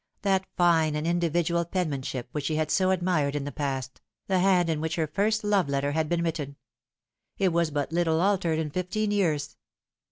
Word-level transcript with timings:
that 0.23 0.47
fine 0.57 0.95
and 0.95 1.05
individual 1.05 1.63
penman 1.63 2.01
ship 2.01 2.27
which 2.31 2.45
she 2.45 2.55
had 2.55 2.71
so 2.71 2.89
admired 2.89 3.35
in 3.35 3.43
the 3.43 3.51
past 3.51 4.01
the 4.25 4.39
hand 4.39 4.67
in 4.67 4.81
which 4.81 4.95
her 4.95 5.05
first 5.05 5.43
love 5.43 5.69
letter 5.69 5.91
had 5.91 6.09
been 6.09 6.23
written. 6.23 6.55
It 7.37 7.53
was 7.53 7.69
but 7.69 7.91
little 7.93 8.19
altered 8.19 8.57
in 8.57 8.71
fifteen 8.71 9.11
years. 9.11 9.57